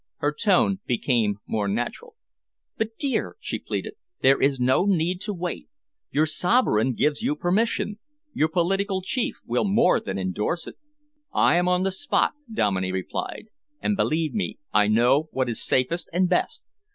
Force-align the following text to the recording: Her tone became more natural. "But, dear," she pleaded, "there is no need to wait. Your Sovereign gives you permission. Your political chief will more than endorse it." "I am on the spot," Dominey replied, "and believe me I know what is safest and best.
Her 0.17 0.33
tone 0.33 0.79
became 0.87 1.35
more 1.45 1.67
natural. 1.67 2.15
"But, 2.75 2.97
dear," 2.97 3.35
she 3.39 3.59
pleaded, 3.59 3.93
"there 4.21 4.41
is 4.41 4.59
no 4.59 4.85
need 4.87 5.21
to 5.21 5.31
wait. 5.31 5.67
Your 6.09 6.25
Sovereign 6.25 6.93
gives 6.93 7.21
you 7.21 7.35
permission. 7.35 7.99
Your 8.33 8.47
political 8.47 9.03
chief 9.03 9.41
will 9.45 9.63
more 9.63 9.99
than 9.99 10.17
endorse 10.17 10.65
it." 10.65 10.77
"I 11.31 11.55
am 11.55 11.67
on 11.67 11.83
the 11.83 11.91
spot," 11.91 12.31
Dominey 12.51 12.91
replied, 12.91 13.49
"and 13.79 13.95
believe 13.95 14.33
me 14.33 14.57
I 14.73 14.87
know 14.87 15.29
what 15.29 15.47
is 15.49 15.63
safest 15.63 16.09
and 16.11 16.27
best. 16.27 16.65